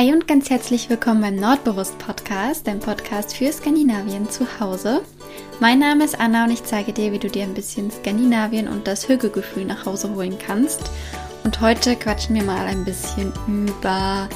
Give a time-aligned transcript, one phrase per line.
[0.00, 5.02] Hi und ganz herzlich willkommen beim Nordbewusst Podcast, dem Podcast für Skandinavien zu Hause.
[5.60, 8.86] Mein Name ist Anna und ich zeige dir, wie du dir ein bisschen Skandinavien und
[8.86, 10.90] das Hügelgefühl nach Hause holen kannst.
[11.44, 14.26] Und heute quatschen wir mal ein bisschen über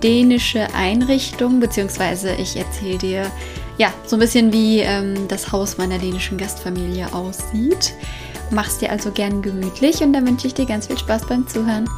[0.00, 3.32] dänische Einrichtungen, beziehungsweise ich erzähle dir
[3.78, 7.94] ja so ein bisschen, wie ähm, das Haus meiner dänischen Gastfamilie aussieht.
[8.52, 11.88] Mach's dir also gern gemütlich und dann wünsche ich dir ganz viel Spaß beim Zuhören.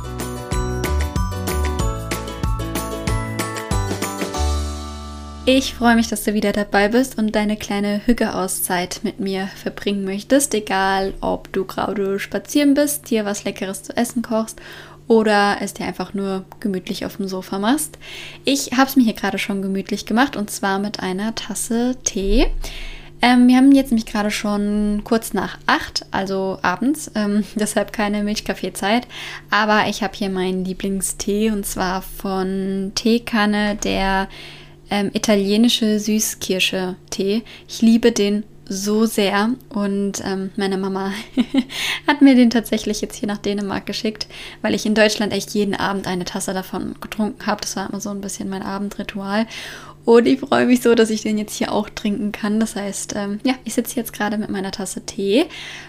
[5.45, 10.05] Ich freue mich, dass du wieder dabei bist und deine kleine Hügge-Auszeit mit mir verbringen
[10.05, 10.55] möchtest.
[10.55, 14.61] Egal, ob du gerade spazieren bist, dir was Leckeres zu essen kochst
[15.09, 17.99] oder es dir einfach nur gemütlich auf dem Sofa machst.
[18.45, 22.47] Ich habe es mir hier gerade schon gemütlich gemacht und zwar mit einer Tasse Tee.
[23.21, 28.23] Ähm, wir haben jetzt nämlich gerade schon kurz nach acht, also abends, ähm, deshalb keine
[28.23, 29.09] Milchkaffeezeit.
[29.51, 34.29] Aber ich habe hier meinen Lieblingstee und zwar von Teekanne der
[34.93, 37.45] ähm, italienische Süßkirsche-Tee.
[37.67, 41.13] Ich liebe den so sehr und ähm, meine Mama
[42.07, 44.27] hat mir den tatsächlich jetzt hier nach Dänemark geschickt,
[44.61, 47.63] weil ich in Deutschland echt jeden Abend eine Tasse davon getrunken habe.
[47.63, 49.47] Das war immer so ein bisschen mein Abendritual
[50.05, 52.59] und ich freue mich so, dass ich den jetzt hier auch trinken kann.
[52.59, 55.45] Das heißt, ähm, ja, ich sitze jetzt gerade mit meiner Tasse Tee,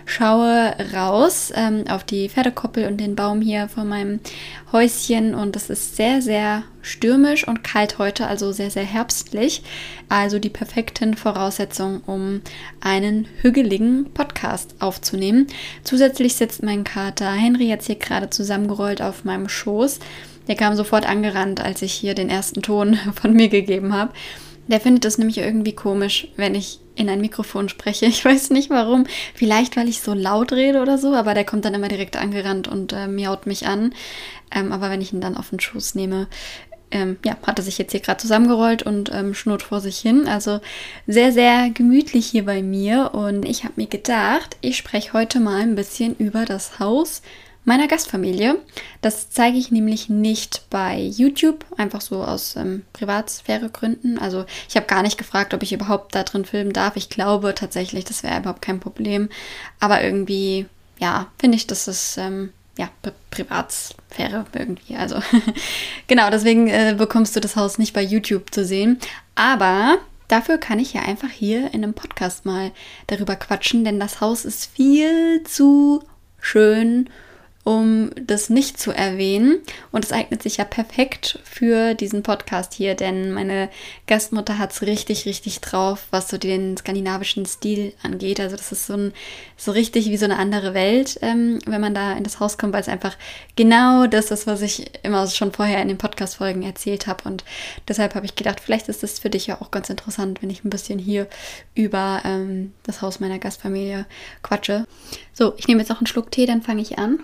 [0.05, 4.19] schaue raus ähm, auf die Pferdekoppel und den Baum hier vor meinem
[4.71, 5.33] Häuschen.
[5.33, 9.63] Und es ist sehr, sehr stürmisch und kalt heute, also sehr, sehr herbstlich.
[10.09, 12.41] Also die perfekten Voraussetzungen, um
[12.81, 15.47] einen hügeligen Podcast aufzunehmen.
[15.83, 19.99] Zusätzlich sitzt mein Kater Henry jetzt hier gerade zusammengerollt auf meinem Schoß.
[20.47, 24.13] Der kam sofort angerannt, als ich hier den ersten Ton von mir gegeben habe.
[24.67, 28.05] Der findet es nämlich irgendwie komisch, wenn ich in ein Mikrofon spreche.
[28.05, 29.05] Ich weiß nicht warum.
[29.33, 32.67] Vielleicht, weil ich so laut rede oder so, aber der kommt dann immer direkt angerannt
[32.67, 33.93] und äh, miaut mich an.
[34.53, 36.27] Ähm, aber wenn ich ihn dann auf den Schoß nehme,
[36.91, 40.27] ähm, ja, hat er sich jetzt hier gerade zusammengerollt und ähm, schnurrt vor sich hin.
[40.27, 40.61] Also
[41.07, 43.11] sehr, sehr gemütlich hier bei mir.
[43.13, 47.21] Und ich habe mir gedacht, ich spreche heute mal ein bisschen über das Haus
[47.65, 48.57] meiner Gastfamilie.
[49.01, 54.17] Das zeige ich nämlich nicht bei YouTube, einfach so aus ähm, Privatsphäregründen.
[54.19, 56.95] Also ich habe gar nicht gefragt, ob ich überhaupt da drin filmen darf.
[56.95, 59.29] Ich glaube tatsächlich, das wäre überhaupt kein Problem.
[59.79, 60.65] Aber irgendwie,
[60.99, 62.89] ja, finde ich, dass es ähm, ja,
[63.31, 64.95] Privatsphäre irgendwie.
[64.95, 65.21] Also
[66.07, 68.99] genau, deswegen äh, bekommst du das Haus nicht bei YouTube zu sehen.
[69.35, 69.97] Aber
[70.27, 72.71] dafür kann ich ja einfach hier in einem Podcast mal
[73.07, 76.03] darüber quatschen, denn das Haus ist viel zu
[76.39, 77.09] schön
[77.63, 79.59] um das nicht zu erwähnen.
[79.91, 83.69] Und es eignet sich ja perfekt für diesen Podcast hier, denn meine
[84.07, 88.39] Gastmutter hat es richtig, richtig drauf, was so den skandinavischen Stil angeht.
[88.39, 89.13] Also das ist so, ein,
[89.55, 92.73] so richtig wie so eine andere Welt, ähm, wenn man da in das Haus kommt,
[92.73, 93.17] weil es einfach
[93.55, 97.23] genau das ist, was ich immer schon vorher in den Podcast-Folgen erzählt habe.
[97.29, 97.45] Und
[97.87, 100.65] deshalb habe ich gedacht, vielleicht ist das für dich ja auch ganz interessant, wenn ich
[100.65, 101.27] ein bisschen hier
[101.75, 104.05] über ähm, das Haus meiner Gastfamilie
[104.41, 104.85] quatsche.
[105.31, 107.23] So, ich nehme jetzt auch einen Schluck Tee, dann fange ich an.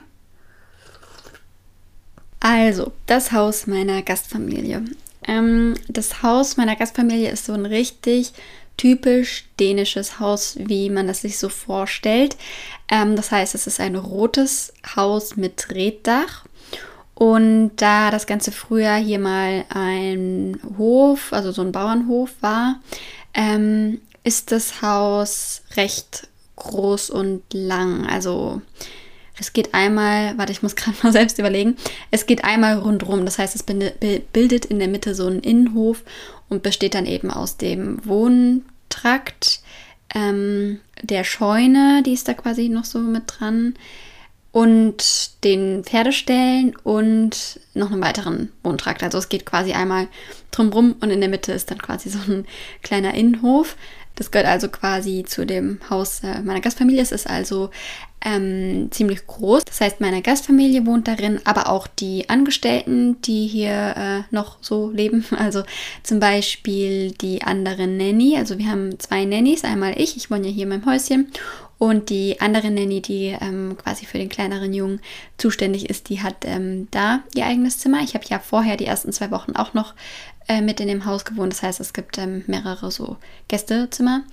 [2.40, 4.84] Also, das Haus meiner Gastfamilie.
[5.28, 8.34] Ähm, das Haus meiner Gastfamilie ist so ein richtig
[8.78, 12.38] typisch dänisches Haus, wie man das sich so vorstellt.
[12.88, 16.46] Ähm, das heißt, es ist ein rotes Haus mit Reddach.
[17.14, 22.80] Und da das Ganze früher hier mal ein Hof, also so ein Bauernhof war,
[23.34, 28.06] ähm, ist das Haus recht groß und lang.
[28.06, 28.62] Also
[29.40, 31.76] es geht einmal, warte, ich muss gerade mal selbst überlegen.
[32.12, 33.26] Es geht einmal rundrum.
[33.26, 36.04] Das heißt, es bildet in der Mitte so einen Innenhof
[36.50, 39.62] und besteht dann eben aus dem Wohntrakt,
[40.16, 43.76] ähm, der Scheune, die ist da quasi noch so mit dran,
[44.52, 49.04] und den Pferdeställen und noch einen weiteren Wohntrakt.
[49.04, 50.08] Also es geht quasi einmal
[50.52, 52.46] drumrum und in der Mitte ist dann quasi so ein
[52.82, 53.76] kleiner Innenhof.
[54.16, 57.02] Das gehört also quasi zu dem Haus äh, meiner Gastfamilie.
[57.02, 57.70] Es ist also
[58.22, 59.66] ähm, ziemlich groß.
[59.66, 64.90] Das heißt, meine Gastfamilie wohnt darin, aber auch die Angestellten, die hier äh, noch so
[64.92, 65.26] leben.
[65.40, 65.64] Also
[66.04, 68.36] zum Beispiel die andere Nanny.
[68.36, 69.64] Also wir haben zwei Nannies.
[69.64, 71.32] Einmal ich, ich wohne ja hier in meinem Häuschen.
[71.80, 75.00] Und die andere Nanny, die ähm, quasi für den kleineren Jungen
[75.38, 78.02] zuständig ist, die hat ähm, da ihr eigenes Zimmer.
[78.04, 79.94] Ich habe ja vorher die ersten zwei Wochen auch noch
[80.50, 81.54] äh, mit in dem Haus gewohnt.
[81.54, 83.16] Das heißt, es gibt ähm, mehrere so
[83.48, 84.24] Gästezimmer.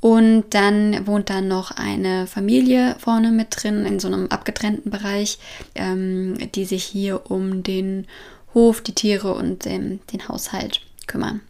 [0.00, 5.38] Und dann wohnt da noch eine Familie vorne mit drin, in so einem abgetrennten Bereich,
[5.74, 8.06] ähm, die sich hier um den
[8.54, 11.40] Hof, die Tiere und ähm, den Haushalt kümmern.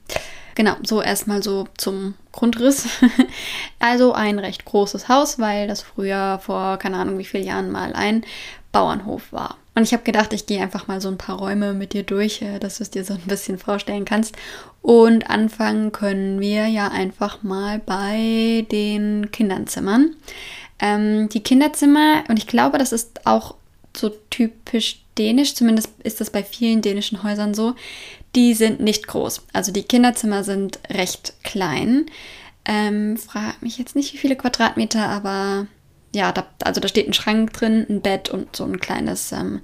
[0.54, 2.88] Genau, so erstmal so zum Grundriss.
[3.78, 7.92] also ein recht großes Haus, weil das früher vor keine Ahnung wie vielen Jahren mal
[7.92, 8.24] ein
[8.72, 9.58] Bauernhof war.
[9.76, 12.40] Und ich habe gedacht, ich gehe einfach mal so ein paar Räume mit dir durch,
[12.40, 14.34] äh, dass du es dir so ein bisschen vorstellen kannst.
[14.80, 20.16] Und anfangen können wir ja einfach mal bei den Kinderzimmern.
[20.78, 23.54] Ähm, die Kinderzimmer, und ich glaube, das ist auch
[23.94, 27.74] so typisch dänisch, zumindest ist das bei vielen dänischen Häusern so,
[28.34, 29.42] die sind nicht groß.
[29.52, 32.06] Also die Kinderzimmer sind recht klein.
[32.64, 35.66] Ähm, frag mich jetzt nicht, wie viele Quadratmeter, aber
[36.16, 39.60] ja, da, also da steht ein Schrank drin, ein Bett und so ein kleines ähm,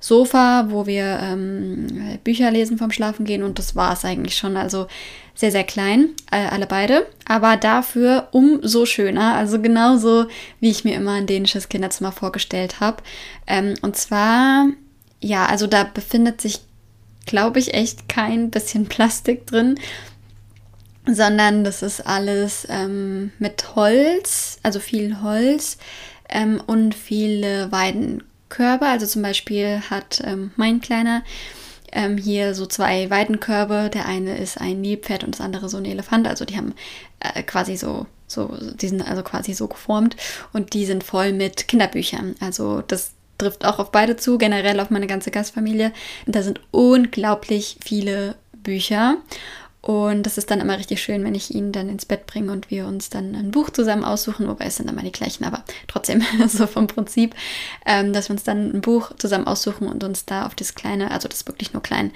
[0.00, 4.56] Sofa, wo wir ähm, Bücher lesen vom Schlafen gehen und das war es eigentlich schon.
[4.56, 4.86] Also
[5.34, 9.34] sehr, sehr klein, äh, alle beide, aber dafür umso schöner.
[9.34, 10.26] Also genauso,
[10.58, 13.02] wie ich mir immer ein dänisches Kinderzimmer vorgestellt habe.
[13.46, 14.68] Ähm, und zwar,
[15.20, 16.60] ja, also da befindet sich,
[17.26, 19.78] glaube ich, echt kein bisschen Plastik drin
[21.06, 25.78] sondern das ist alles ähm, mit Holz, also viel Holz
[26.28, 28.86] ähm, und viele Weidenkörbe.
[28.86, 31.22] Also zum Beispiel hat ähm, mein Kleiner
[31.92, 33.90] ähm, hier so zwei Weidenkörbe.
[33.92, 36.28] Der eine ist ein Nilpferd und das andere so ein Elefant.
[36.28, 36.74] Also die haben
[37.20, 40.16] äh, quasi so, so, die sind also quasi so geformt
[40.52, 42.36] und die sind voll mit Kinderbüchern.
[42.40, 45.92] Also das trifft auch auf beide zu, generell auf meine ganze Gastfamilie.
[46.26, 49.16] Da sind unglaublich viele Bücher.
[49.82, 52.70] Und das ist dann immer richtig schön, wenn ich ihn dann ins Bett bringe und
[52.70, 56.22] wir uns dann ein Buch zusammen aussuchen, wobei es sind immer die gleichen, aber trotzdem
[56.48, 57.34] so vom Prinzip,
[57.86, 61.10] ähm, dass wir uns dann ein Buch zusammen aussuchen und uns da auf das kleine,
[61.10, 62.12] also das wirklich nur klein,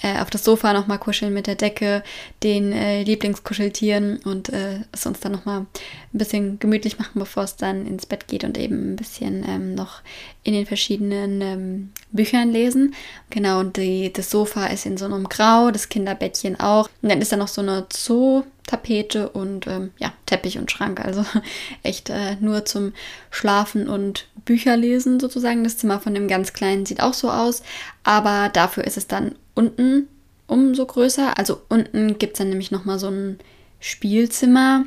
[0.00, 2.04] äh, auf das Sofa nochmal kuscheln mit der Decke,
[2.44, 5.66] den äh, Lieblingskuscheltieren und äh, es uns dann nochmal ein
[6.12, 10.02] bisschen gemütlich machen, bevor es dann ins Bett geht und eben ein bisschen ähm, noch
[10.44, 12.94] in den verschiedenen ähm, Büchern lesen.
[13.30, 16.88] Genau, und die, das Sofa ist in so einem Grau, das Kinderbettchen auch.
[17.02, 21.04] Und dann ist da noch so eine Zoo-Tapete und ähm, ja, Teppich und Schrank.
[21.04, 21.24] Also
[21.82, 22.92] echt äh, nur zum
[23.30, 25.64] Schlafen und Bücherlesen sozusagen.
[25.64, 27.62] Das Zimmer von dem ganz Kleinen sieht auch so aus.
[28.04, 30.08] Aber dafür ist es dann unten
[30.46, 31.38] umso größer.
[31.38, 33.38] Also unten gibt es dann nämlich nochmal so ein
[33.80, 34.84] Spielzimmer.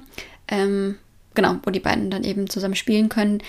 [0.47, 0.97] Ähm,
[1.33, 3.41] genau, wo die beiden dann eben zusammen spielen können.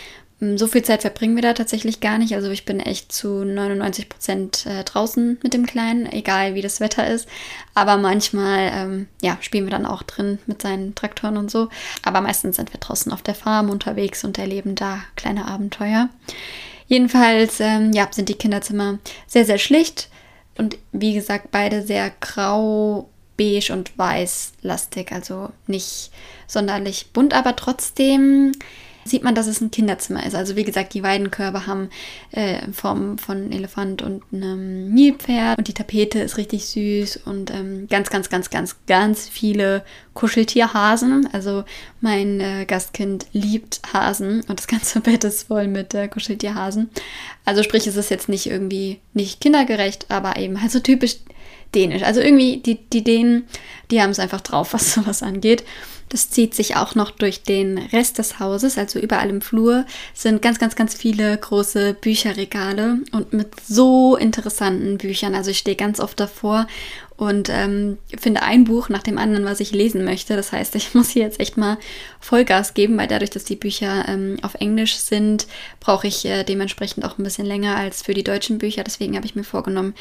[0.43, 2.35] Mm, so viel Zeit verbringen wir da tatsächlich gar nicht.
[2.35, 6.81] Also ich bin echt zu 99 Prozent äh, draußen mit dem Kleinen, egal wie das
[6.81, 7.29] Wetter ist.
[7.75, 11.69] Aber manchmal, ähm, ja, spielen wir dann auch drin mit seinen Traktoren und so.
[12.03, 16.09] Aber meistens sind wir draußen auf der Farm unterwegs und erleben da kleine Abenteuer.
[16.89, 18.99] Jedenfalls, ähm, ja, sind die Kinderzimmer
[19.29, 20.11] sehr, sehr schlicht
[20.59, 25.13] und wie gesagt, beide sehr grau, beige und weiß lastig.
[25.13, 26.11] Also nicht
[26.49, 28.53] sonderlich bunt, aber trotzdem
[29.05, 30.35] sieht man, dass es ein Kinderzimmer ist.
[30.35, 31.91] Also wie gesagt, die Weidenkörbe haben
[32.31, 37.87] äh, Form von Elefant und einem Nilpferd und die Tapete ist richtig süß und ähm,
[37.89, 39.85] ganz, ganz, ganz, ganz, ganz viele
[40.15, 41.29] Kuscheltierhasen.
[41.33, 41.65] Also
[42.01, 46.91] mein äh, Gastkind liebt Hasen und das ganze Bett ist voll mit äh, Kuscheltierhasen.
[47.45, 51.17] Also sprich, es ist jetzt nicht irgendwie nicht kindergerecht, aber eben halt so typisch
[51.75, 52.03] dänisch.
[52.03, 53.47] Also irgendwie die, die Dänen,
[53.91, 55.65] die haben es einfach drauf, was sowas angeht.
[56.13, 60.43] Das zieht sich auch noch durch den Rest des Hauses, also überall im Flur sind
[60.43, 65.35] ganz, ganz, ganz viele große Bücherregale und mit so interessanten Büchern.
[65.35, 66.67] Also ich stehe ganz oft davor
[67.17, 70.37] und ähm, finde ein Buch nach dem anderen, was ich lesen möchte.
[70.37, 71.79] Das heißt, ich muss hier jetzt echt mal
[72.21, 75.47] Vollgas geben, weil dadurch, dass die Bücher ähm, auf Englisch sind,
[75.81, 78.85] brauche ich äh, dementsprechend auch ein bisschen länger als für die deutschen Bücher.
[78.85, 79.95] Deswegen habe ich mir vorgenommen,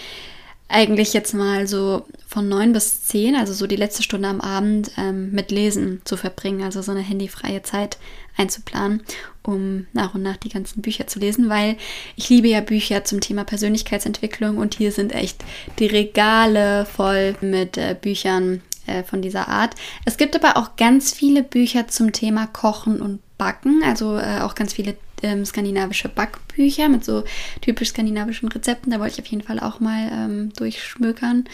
[0.71, 4.91] eigentlich jetzt mal so von neun bis zehn, also so die letzte Stunde am Abend,
[4.97, 7.97] ähm, mit Lesen zu verbringen, also so eine handyfreie Zeit
[8.37, 9.03] einzuplanen,
[9.43, 11.77] um nach und nach die ganzen Bücher zu lesen, weil
[12.15, 15.43] ich liebe ja Bücher zum Thema Persönlichkeitsentwicklung und hier sind echt
[15.79, 19.75] die Regale voll mit äh, Büchern äh, von dieser Art.
[20.05, 24.53] Es gibt aber auch ganz viele Bücher zum Thema Kochen und Backen, also äh, auch
[24.53, 27.23] ganz viele ähm, skandinavische Backbücher mit so
[27.61, 28.91] typisch skandinavischen Rezepten.
[28.91, 31.45] Da wollte ich auf jeden Fall auch mal ähm, durchschmökern.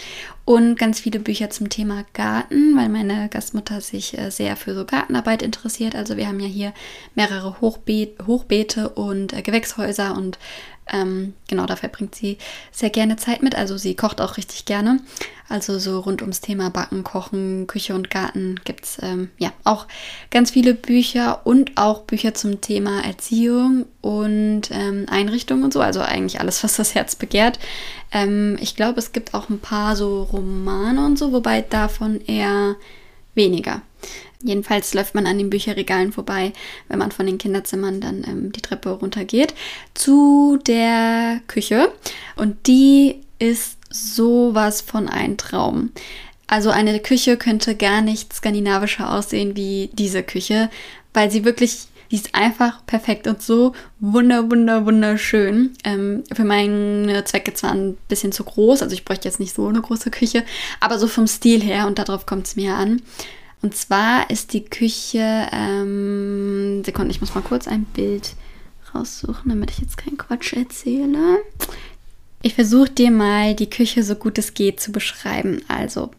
[0.44, 4.84] Und ganz viele Bücher zum Thema Garten, weil meine Gastmutter sich äh, sehr für so
[4.84, 5.96] Gartenarbeit interessiert.
[5.96, 6.74] Also wir haben ja hier
[7.16, 10.38] mehrere Hochbe Hochbeete und äh, Gewächshäuser und
[10.92, 12.38] ähm, genau, da verbringt sie
[12.72, 13.56] sehr gerne Zeit mit.
[13.56, 15.00] Also sie kocht auch richtig gerne.
[15.50, 19.88] Also so rund ums Thema Backen, Kochen, Küche und Garten gibt es ähm, ja auch
[20.30, 25.80] ganz viele Bücher und auch Bücher zum Thema Erziehung und ähm, Einrichtung und so.
[25.80, 27.60] Also eigentlich alles, was das Herz begehrt.
[28.12, 32.76] Ähm, ich glaube, es gibt auch ein paar so Romane und so, wobei davon eher
[33.34, 33.82] weniger.
[34.44, 36.54] Jedenfalls läuft man an den Bücherregalen vorbei,
[36.90, 39.54] wenn man von den Kinderzimmern dann ähm, die Treppe runtergeht,
[39.94, 41.92] zu der Küche.
[42.36, 45.92] Und die ist sowas von ein Traum.
[46.46, 50.70] Also eine Küche könnte gar nicht skandinavischer aussehen wie diese Küche,
[51.14, 55.74] weil sie wirklich Die ist einfach perfekt und so wunder, wunder, wunderschön.
[55.84, 59.68] Ähm, für meine Zwecke zwar ein bisschen zu groß, also ich bräuchte jetzt nicht so
[59.68, 60.44] eine große Küche,
[60.80, 63.02] aber so vom Stil her und darauf kommt es mir an.
[63.68, 68.34] Und zwar ist die Küche, ähm, Sekunde, ich muss mal kurz ein Bild
[68.96, 71.40] raussuchen, damit ich jetzt keinen Quatsch erzähle.
[72.42, 75.64] Ich versuche dir mal die Küche so gut es geht zu beschreiben.
[75.68, 76.12] Also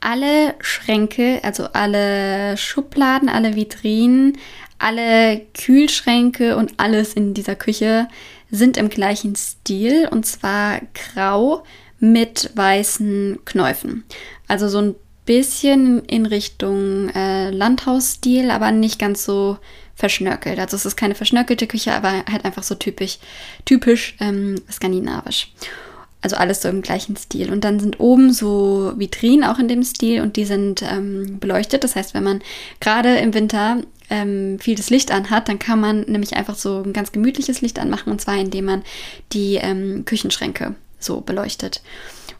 [0.00, 4.38] alle Schränke, also alle Schubladen, alle Vitrinen,
[4.78, 8.08] alle Kühlschränke und alles in dieser Küche
[8.50, 11.64] sind im gleichen Stil und zwar grau
[12.00, 14.04] mit weißen Knäufen.
[14.48, 14.94] Also so ein
[15.24, 19.58] bisschen in Richtung äh, Landhausstil, aber nicht ganz so
[19.94, 20.58] verschnörkelt.
[20.58, 23.18] Also es ist keine verschnörkelte Küche, aber halt einfach so typisch,
[23.64, 25.52] typisch ähm, skandinavisch.
[26.20, 27.52] Also alles so im gleichen Stil.
[27.52, 31.84] Und dann sind oben so Vitrinen auch in dem Stil und die sind ähm, beleuchtet.
[31.84, 32.40] Das heißt, wenn man
[32.80, 36.92] gerade im Winter ähm, viel das Licht anhat, dann kann man nämlich einfach so ein
[36.92, 38.82] ganz gemütliches Licht anmachen und zwar indem man
[39.32, 41.82] die ähm, Küchenschränke so beleuchtet.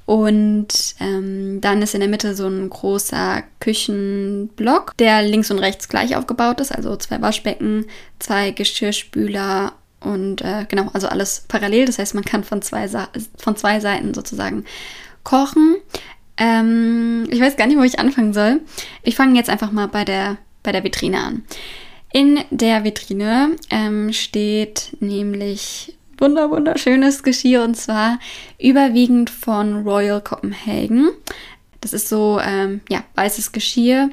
[0.07, 5.89] Und ähm, dann ist in der Mitte so ein großer Küchenblock, der links und rechts
[5.89, 6.73] gleich aufgebaut ist.
[6.73, 7.87] Also zwei Waschbecken,
[8.19, 11.87] zwei Geschirrspüler und äh, genau, also alles parallel.
[11.87, 12.87] Das heißt, man kann von zwei,
[13.39, 14.65] von zwei Seiten sozusagen
[15.23, 15.77] kochen.
[16.37, 18.61] Ähm, ich weiß gar nicht, wo ich anfangen soll.
[19.03, 21.45] Ich fange jetzt einfach mal bei der, bei der Vitrine an.
[22.13, 28.19] In der Vitrine ähm, steht nämlich wunder wunderschönes Geschirr und zwar
[28.59, 31.11] überwiegend von Royal Copenhagen.
[31.83, 34.09] Das ist so ähm, ja weißes Geschirr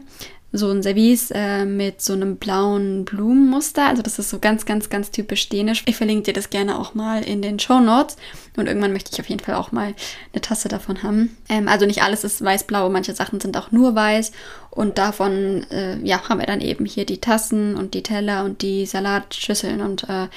[0.54, 3.88] so ein Service äh, mit so einem blauen Blumenmuster.
[3.88, 5.84] Also das ist so ganz, ganz, ganz typisch dänisch.
[5.86, 8.18] Ich verlinke dir das gerne auch mal in den Show Notes.
[8.58, 9.94] Und irgendwann möchte ich auf jeden Fall auch mal
[10.34, 11.38] eine Tasse davon haben.
[11.48, 14.34] Ähm, also nicht alles ist weiß-blau, manche Sachen sind auch nur weiß.
[14.72, 18.62] Und davon, äh, ja, haben wir dann eben hier die Tassen und die Teller und
[18.62, 20.28] die Salatschüsseln und äh,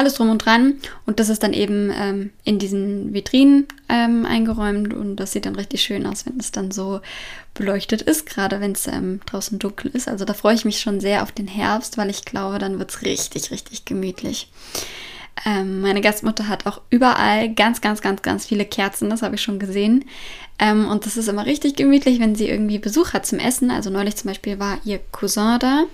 [0.00, 0.74] alles drum und dran.
[1.06, 5.56] Und das ist dann eben ähm, in diesen Vitrinen ähm, eingeräumt und das sieht dann
[5.56, 7.00] richtig schön aus, wenn es dann so
[7.54, 10.08] beleuchtet ist, gerade wenn es ähm, draußen dunkel ist.
[10.08, 12.90] Also da freue ich mich schon sehr auf den Herbst, weil ich glaube, dann wird
[12.90, 14.50] es richtig, richtig gemütlich.
[15.46, 19.42] Ähm, meine Gastmutter hat auch überall ganz, ganz, ganz, ganz viele Kerzen, das habe ich
[19.42, 20.04] schon gesehen.
[20.58, 23.70] Ähm, und das ist immer richtig gemütlich, wenn sie irgendwie Besuch hat zum Essen.
[23.70, 25.84] Also neulich zum Beispiel war ihr Cousin da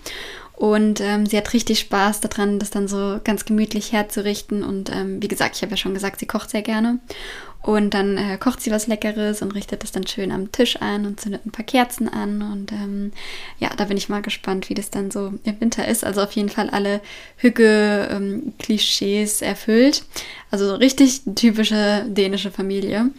[0.57, 4.65] und ähm, sie hat richtig Spaß daran, das dann so ganz gemütlich herzurichten.
[4.65, 6.99] Und ähm, wie gesagt, ich habe ja schon gesagt, sie kocht sehr gerne.
[7.61, 11.05] Und dann äh, kocht sie was Leckeres und richtet das dann schön am Tisch an
[11.05, 12.41] und zündet ein paar Kerzen an.
[12.41, 13.13] Und ähm,
[13.59, 16.05] ja, da bin ich mal gespannt, wie das dann so im Winter ist.
[16.05, 17.03] Also auf jeden Fall alle
[17.37, 20.05] Hügge-Klischees ähm, erfüllt.
[20.51, 23.11] Also richtig typische dänische Familie.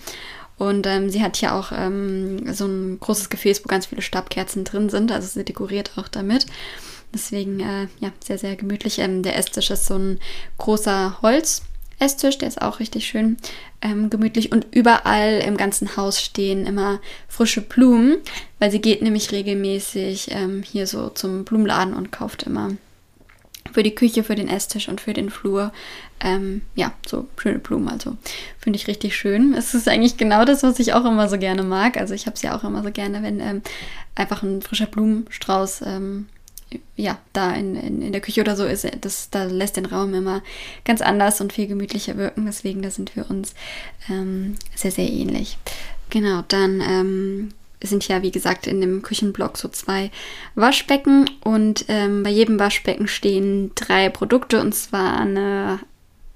[0.58, 4.64] Und ähm, sie hat hier auch ähm, so ein großes Gefäß, wo ganz viele Stabkerzen
[4.64, 5.12] drin sind.
[5.12, 6.48] Also sie dekoriert auch damit.
[7.14, 9.00] Deswegen, äh, ja, sehr, sehr gemütlich.
[9.00, 10.20] Ähm, der Esstisch ist so ein
[10.58, 11.64] großer Holz.
[12.00, 13.38] Esstisch, der ist auch richtig schön
[13.82, 18.18] ähm, gemütlich und überall im ganzen Haus stehen immer frische Blumen,
[18.60, 22.72] weil sie geht nämlich regelmäßig ähm, hier so zum Blumenladen und kauft immer
[23.74, 25.72] für die Küche, für den Esstisch und für den Flur
[26.20, 27.90] ähm, ja so schöne Blumen.
[27.90, 28.16] Also
[28.60, 29.54] finde ich richtig schön.
[29.54, 31.98] Es ist eigentlich genau das, was ich auch immer so gerne mag.
[31.98, 33.62] Also ich habe es ja auch immer so gerne, wenn ähm,
[34.16, 36.28] einfach ein frischer Blumenstrauß ähm,
[36.96, 40.14] ja, da in, in, in, der Küche oder so ist, das, da lässt den Raum
[40.14, 40.42] immer
[40.84, 42.46] ganz anders und viel gemütlicher wirken.
[42.46, 43.54] Deswegen, da sind wir uns
[44.10, 45.58] ähm, sehr, sehr ähnlich.
[46.10, 47.50] Genau, dann ähm,
[47.82, 50.12] sind ja, wie gesagt, in dem Küchenblock so zwei
[50.56, 55.80] Waschbecken und ähm, bei jedem Waschbecken stehen drei Produkte und zwar eine,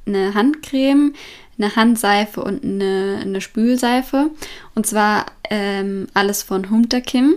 [0.06, 1.14] eine Handcreme,
[1.62, 4.32] eine Handseife und eine, eine Spülseife.
[4.74, 7.36] Und zwar ähm, alles von Humterkim.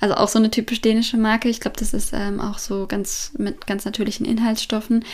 [0.00, 1.48] Also auch so eine typisch dänische Marke.
[1.48, 5.04] Ich glaube, das ist ähm, auch so ganz mit ganz natürlichen Inhaltsstoffen.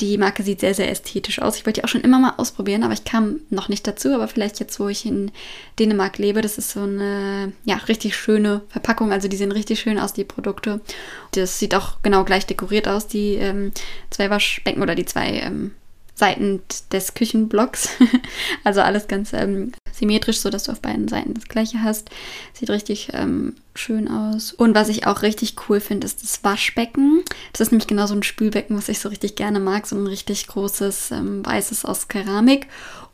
[0.00, 1.56] Die Marke sieht sehr, sehr ästhetisch aus.
[1.56, 4.08] Ich wollte die auch schon immer mal ausprobieren, aber ich kam noch nicht dazu.
[4.08, 5.30] Aber vielleicht jetzt, wo ich in
[5.78, 9.12] Dänemark lebe, das ist so eine ja, richtig schöne Verpackung.
[9.12, 10.80] Also die sehen richtig schön aus, die Produkte.
[11.32, 13.72] Das sieht auch genau gleich dekoriert aus, die ähm,
[14.10, 15.72] zwei Waschbecken oder die zwei ähm,
[16.20, 16.62] Seiten
[16.92, 17.88] des Küchenblocks.
[18.64, 22.10] also alles ganz ähm, symmetrisch, so dass du auf beiden Seiten das gleiche hast.
[22.52, 24.52] Sieht richtig ähm, schön aus.
[24.52, 27.22] Und was ich auch richtig cool finde, ist das Waschbecken.
[27.52, 29.86] Das ist nämlich genau so ein Spülbecken, was ich so richtig gerne mag.
[29.86, 32.66] So ein richtig großes ähm, weißes aus Keramik.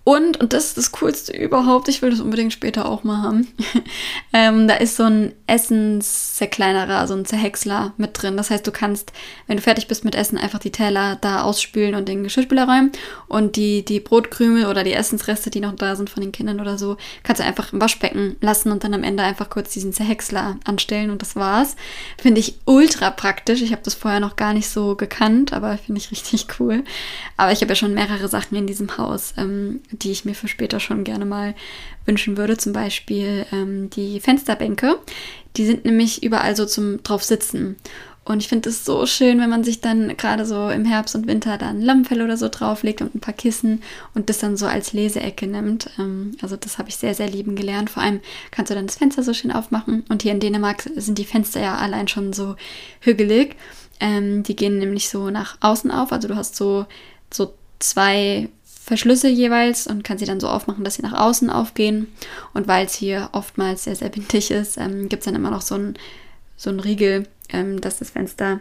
[0.09, 3.49] Und, und das ist das Coolste überhaupt, ich will das unbedingt später auch mal haben.
[4.33, 8.37] ähm, da ist so ein Essenszerkleinerer, so ein Zerhäcksler mit drin.
[8.37, 9.13] Das heißt, du kannst,
[9.49, 12.93] wenn du fertig bist mit Essen, einfach die Teller da ausspülen und den Geschirrspüler räumen.
[13.27, 16.79] Und die, die Brotkrümel oder die Essensreste, die noch da sind von den Kindern oder
[16.79, 20.59] so, kannst du einfach im Waschbecken lassen und dann am Ende einfach kurz diesen Zerhäcksler
[20.65, 21.77] anstellen und das war's.
[22.19, 23.63] Finde ich ultra praktisch.
[23.63, 26.85] Ich habe das vorher noch gar nicht so gekannt, aber finde ich richtig cool.
[27.37, 29.35] Aber ich habe ja schon mehrere Sachen in diesem Haus.
[29.37, 31.55] Ähm, die ich mir für später schon gerne mal
[32.05, 32.57] wünschen würde.
[32.57, 34.99] Zum Beispiel ähm, die Fensterbänke.
[35.57, 37.77] Die sind nämlich überall so zum drauf sitzen.
[38.27, 41.29] Und ich finde es so schön, wenn man sich dann gerade so im Herbst und
[41.29, 44.93] Winter dann Lammfell oder so drauflegt und ein paar Kissen und das dann so als
[44.93, 45.91] Leseecke nimmt.
[45.97, 47.89] Ähm, also das habe ich sehr, sehr lieben gelernt.
[47.89, 48.19] Vor allem
[48.51, 50.05] kannst du dann das Fenster so schön aufmachen.
[50.09, 52.57] Und hier in Dänemark sind die Fenster ja allein schon so
[53.01, 53.55] hügelig.
[54.01, 56.11] Ähm, die gehen nämlich so nach außen auf.
[56.11, 56.87] Also du hast so,
[57.33, 62.09] so zwei Verschlüsse jeweils und kann sie dann so aufmachen, dass sie nach außen aufgehen.
[62.55, 65.63] Und weil es hier oftmals sehr, sehr windig ist, ähm, gibt es dann immer noch
[65.63, 65.95] so einen
[66.57, 68.61] so Riegel, ähm, dass das Fenster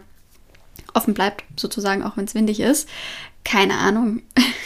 [0.94, 2.88] offen bleibt, sozusagen, auch wenn es windig ist.
[3.44, 4.22] Keine Ahnung,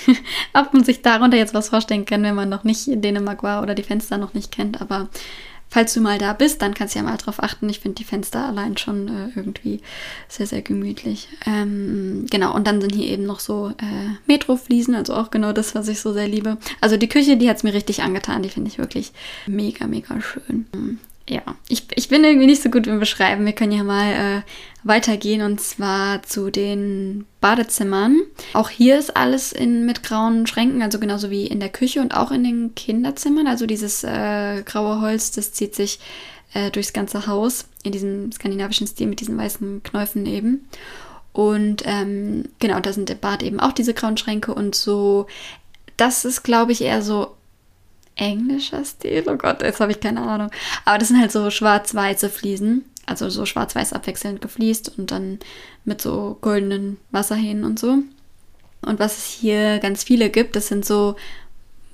[0.55, 3.63] ob man sich darunter jetzt was vorstellen kann, wenn man noch nicht in Dänemark war
[3.63, 4.81] oder die Fenster noch nicht kennt.
[4.81, 5.11] Aber
[5.69, 7.69] falls du mal da bist, dann kannst du ja mal drauf achten.
[7.69, 9.81] Ich finde die Fenster allein schon äh, irgendwie
[10.29, 11.29] sehr, sehr gemütlich.
[11.47, 15.75] Ähm, genau, und dann sind hier eben noch so äh, Metrofliesen, also auch genau das,
[15.75, 16.57] was ich so sehr liebe.
[16.81, 18.43] Also die Küche, die hat es mir richtig angetan.
[18.43, 19.13] Die finde ich wirklich
[19.47, 20.67] mega, mega schön
[21.29, 23.47] ja, ich, ich bin irgendwie nicht so gut im Beschreiben.
[23.47, 24.43] Wir können ja mal äh,
[24.83, 28.21] weitergehen und zwar zu den Badezimmern.
[28.53, 32.17] Auch hier ist alles in, mit grauen Schränken, also genauso wie in der Küche und
[32.17, 33.47] auch in den Kinderzimmern.
[33.47, 36.01] Also dieses äh, graue Holz, das zieht sich
[36.53, 40.69] äh, durchs ganze Haus in diesem skandinavischen Stil mit diesen weißen Knäufen eben.
[41.33, 45.27] Und ähm, genau, da sind im Bad eben auch diese grauen Schränke und so.
[45.97, 47.37] Das ist, glaube ich, eher so
[48.21, 49.25] englischer Stil.
[49.27, 50.51] Oh Gott, jetzt habe ich keine Ahnung.
[50.85, 52.85] Aber das sind halt so schwarz-weiße Fliesen.
[53.07, 55.41] Also so schwarz-weiß abwechselnd gefliest und dann
[55.85, 57.99] mit so goldenen Wasserhähnen und so.
[58.83, 61.17] Und was es hier ganz viele gibt, das sind so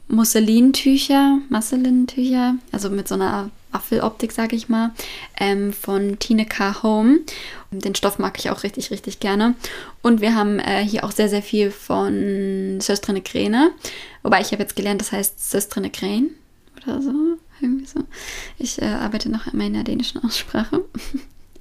[0.08, 4.92] Musselintücher, Musselintücher, also mit so einer Waffeloptik, sage ich mal,
[5.38, 6.82] ähm, von Tine K.
[6.82, 7.20] Home.
[7.70, 9.54] Den Stoff mag ich auch richtig, richtig gerne.
[10.02, 13.72] Und wir haben äh, hier auch sehr, sehr viel von Söstrine Kräne.
[14.22, 16.30] Wobei ich habe jetzt gelernt, das heißt Söstrine Kräne
[16.82, 17.12] oder so.
[17.60, 18.00] Irgendwie so.
[18.58, 20.84] Ich äh, arbeite noch an meiner dänischen Aussprache.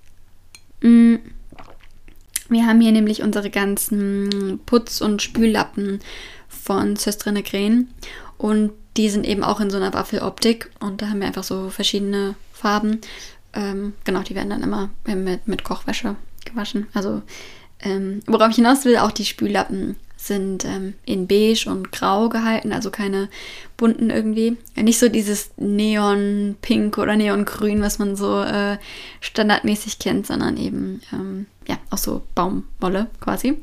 [0.82, 1.16] mm.
[2.48, 6.00] Wir haben hier nämlich unsere ganzen Putz- und Spüllappen
[6.48, 7.88] von Söstrine Kräne.
[8.38, 11.70] Und die sind eben auch in so einer Waffeloptik und da haben wir einfach so
[11.70, 13.02] verschiedene Farben.
[13.54, 16.88] Ähm, genau, die werden dann immer mit, mit Kochwäsche gewaschen.
[16.94, 17.22] Also,
[17.82, 22.74] ähm, worauf ich hinaus will, auch die Spüllappen sind ähm, in beige und grau gehalten,
[22.74, 23.30] also keine
[23.78, 24.58] bunten irgendwie.
[24.76, 28.78] Nicht so dieses Neon-Pink oder Neon-Grün, was man so äh,
[29.22, 33.58] standardmäßig kennt, sondern eben ähm, ja auch so Baumwolle quasi.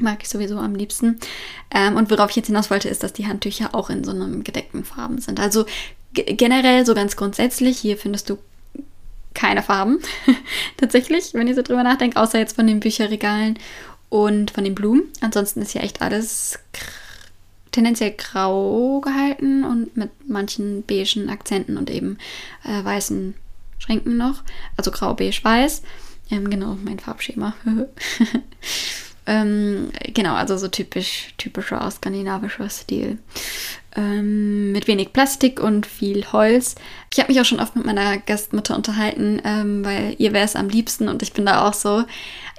[0.00, 1.20] Mag ich sowieso am liebsten.
[1.70, 4.44] Ähm, und worauf ich jetzt hinaus wollte, ist, dass die Handtücher auch in so einem
[4.44, 5.40] gedeckten Farben sind.
[5.40, 5.66] Also
[6.12, 8.38] generell so ganz grundsätzlich, hier findest du
[9.34, 10.00] keine Farben.
[10.76, 13.58] Tatsächlich, wenn ich so drüber nachdenke, außer jetzt von den Bücherregalen
[14.08, 15.04] und von den Blumen.
[15.20, 16.58] Ansonsten ist hier echt alles
[17.72, 22.18] tendenziell grau gehalten und mit manchen beigen Akzenten und eben
[22.64, 23.34] äh, weißen
[23.78, 24.42] Schränken noch.
[24.76, 25.82] Also grau, beige, weiß.
[26.30, 27.54] Ähm, genau, mein Farbschema.
[29.30, 33.18] Ähm, genau, also so typisch, typischer skandinavischer Stil.
[33.94, 36.74] Ähm, mit wenig Plastik und viel Holz.
[37.12, 40.56] Ich habe mich auch schon oft mit meiner Gastmutter unterhalten, ähm, weil ihr wäre es
[40.56, 42.02] am liebsten und ich bin da auch so.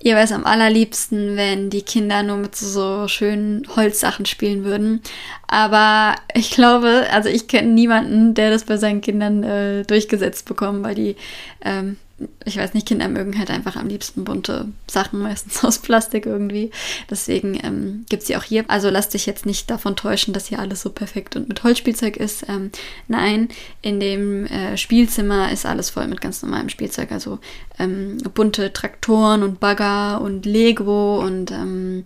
[0.02, 4.64] Ihr wäre es am allerliebsten, wenn die Kinder nur mit so, so schönen Holzsachen spielen
[4.64, 5.02] würden.
[5.48, 10.84] Aber ich glaube, also ich kenne niemanden, der das bei seinen Kindern äh, durchgesetzt bekommt,
[10.84, 11.18] weil die
[11.66, 11.98] ähm,
[12.46, 16.72] ich weiß nicht, Kinder mögen halt einfach am liebsten bunte Sachen, meistens aus Plastik irgendwie.
[17.10, 18.66] Deswegen ähm, gibt es sie auch hier.
[18.68, 22.18] Also lass dich jetzt nicht davon täuschen, dass hier alles so perfekt und mit Holzspielzeug
[22.18, 22.48] ist.
[22.48, 22.72] Ähm,
[23.08, 23.50] nein,
[23.82, 27.12] in dem äh, Spielzimmer ist alles voll mit ganz normalem Spielzeug.
[27.12, 27.40] Also
[27.80, 32.06] ähm, bunte Traktoren und Bagger und Lego und ähm,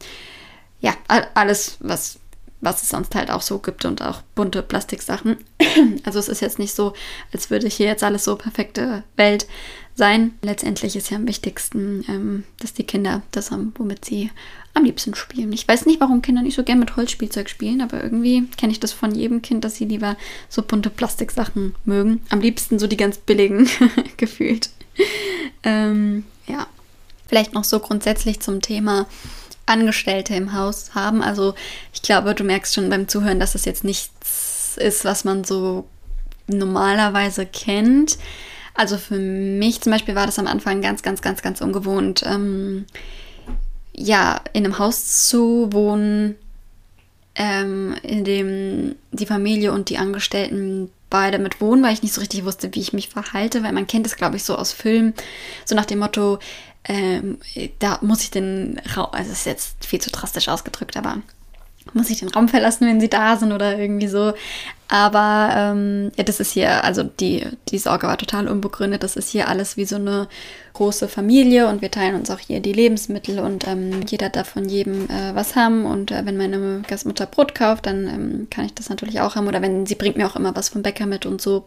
[0.82, 0.94] ja,
[1.34, 2.20] alles, was
[2.66, 5.38] was es sonst halt auch so gibt und auch bunte Plastiksachen.
[6.04, 6.94] Also es ist jetzt nicht so,
[7.34, 9.46] als würde hier jetzt alles so perfekte Welt
[9.96, 10.34] sein.
[10.42, 14.30] Letztendlich ist ja am wichtigsten, ähm, dass die Kinder das haben, womit sie
[14.74, 15.54] am liebsten spielen.
[15.54, 18.80] Ich weiß nicht, warum Kinder nicht so gern mit Holzspielzeug spielen, aber irgendwie kenne ich
[18.80, 20.18] das von jedem Kind, dass sie lieber
[20.50, 22.22] so bunte Plastiksachen mögen.
[22.30, 23.70] Am liebsten so die ganz billigen
[24.18, 24.70] gefühlt.
[25.64, 26.68] ähm, ja,
[27.28, 29.08] vielleicht noch so grundsätzlich zum Thema
[29.66, 31.22] Angestellte im Haus haben.
[31.22, 31.56] Also
[31.94, 35.88] ich glaube, du merkst schon beim Zuhören, dass es jetzt nichts ist, was man so
[36.48, 38.18] normalerweise kennt.
[38.76, 42.86] Also für mich zum Beispiel war das am Anfang ganz, ganz, ganz, ganz ungewohnt, ähm,
[43.94, 46.36] ja, in einem Haus zu wohnen,
[47.36, 52.20] ähm, in dem die Familie und die Angestellten beide mit wohnen, weil ich nicht so
[52.20, 55.14] richtig wusste, wie ich mich verhalte, weil man kennt es, glaube ich, so aus Filmen,
[55.64, 56.40] so nach dem Motto,
[56.84, 57.40] ähm,
[57.80, 61.22] da muss ich den Raum, also es ist jetzt viel zu drastisch ausgedrückt, aber
[61.94, 64.34] muss ich den Raum verlassen, wenn sie da sind oder irgendwie so.
[64.88, 69.02] Aber ähm, ja, das ist hier, also die, die Sorge war total unbegründet.
[69.02, 70.28] Das ist hier alles wie so eine
[70.74, 74.70] große Familie und wir teilen uns auch hier die Lebensmittel und ähm, jeder darf von
[74.70, 75.86] jedem äh, was haben.
[75.86, 79.48] Und äh, wenn meine Gastmutter Brot kauft, dann ähm, kann ich das natürlich auch haben.
[79.48, 81.66] Oder wenn sie bringt mir auch immer was vom Bäcker mit und so.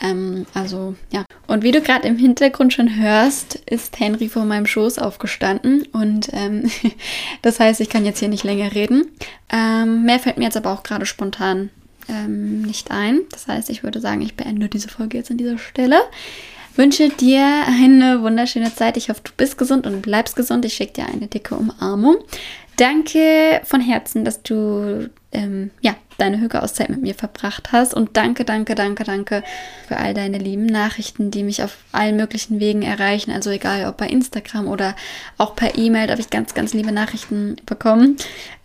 [0.00, 1.24] Ähm, also ja.
[1.48, 5.88] Und wie du gerade im Hintergrund schon hörst, ist Henry vor meinem Schoß aufgestanden.
[5.92, 6.70] Und ähm,
[7.42, 9.10] das heißt, ich kann jetzt hier nicht länger reden.
[9.52, 11.70] Ähm, mehr fällt mir jetzt aber auch gerade spontan
[12.08, 13.20] ähm, nicht ein.
[13.30, 16.00] Das heißt, ich würde sagen, ich beende diese Folge jetzt an dieser Stelle.
[16.76, 18.96] Wünsche dir eine wunderschöne Zeit.
[18.96, 20.64] Ich hoffe, du bist gesund und bleibst gesund.
[20.64, 22.16] Ich schicke dir eine dicke Umarmung.
[22.76, 27.92] Danke von Herzen, dass du ähm, ja, deine Hüge-Auszeit mit mir verbracht hast.
[27.92, 29.42] Und danke, danke, danke, danke
[29.86, 33.30] für all deine lieben Nachrichten, die mich auf allen möglichen Wegen erreichen.
[33.30, 34.94] Also egal ob bei Instagram oder
[35.38, 38.16] auch per E-Mail, habe ich ganz, ganz liebe Nachrichten bekommen.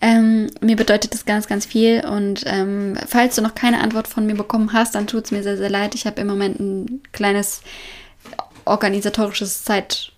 [0.02, 2.06] Ähm, mir bedeutet das ganz, ganz viel.
[2.06, 5.44] Und ähm, falls du noch keine Antwort von mir bekommen hast, dann tut es mir
[5.44, 5.96] sehr, sehr leid.
[5.96, 7.62] Ich habe im Moment ein kleines
[8.66, 10.12] organisatorisches Zeit.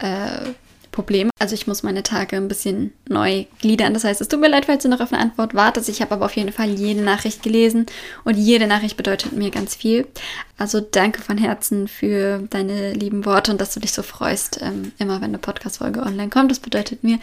[0.00, 0.50] Äh,
[0.94, 1.28] Problem.
[1.40, 3.94] Also ich muss meine Tage ein bisschen neu gliedern.
[3.94, 5.88] Das heißt, es tut mir leid, falls du noch auf eine Antwort wartest.
[5.88, 7.86] Ich habe aber auf jeden Fall jede Nachricht gelesen
[8.22, 10.06] und jede Nachricht bedeutet mir ganz viel.
[10.56, 14.92] Also danke von Herzen für deine lieben Worte und dass du dich so freust, ähm,
[14.98, 16.52] immer wenn eine Podcast-Folge online kommt.
[16.52, 17.18] Das bedeutet mir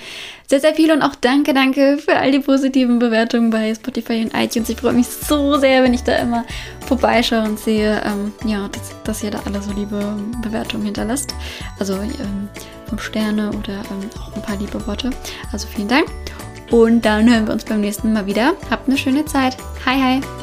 [0.47, 4.36] sehr, sehr viel und auch danke, danke für all die positiven Bewertungen bei Spotify und
[4.36, 4.67] iTunes.
[4.67, 6.43] Ich freue mich so sehr, wenn ich da immer
[6.86, 11.34] vorbeischaue und sehe, ähm, ja, dass, dass ihr da alle so liebe Bewertungen hinterlasst.
[11.79, 15.10] Also ähm, 5 Sterne oder ähm, auch ein paar liebe Worte.
[15.51, 16.08] Also vielen Dank.
[16.71, 18.54] Und dann hören wir uns beim nächsten Mal wieder.
[18.69, 19.58] Habt eine schöne Zeit.
[19.86, 20.40] Hi, hi.